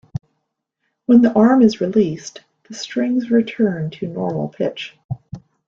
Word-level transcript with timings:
When 1.05 1.21
the 1.21 1.31
arm 1.33 1.61
is 1.61 1.79
released, 1.79 2.41
the 2.67 2.73
strings 2.73 3.29
return 3.29 3.91
to 3.91 4.07
normal 4.07 4.47
pitch. 4.49 4.97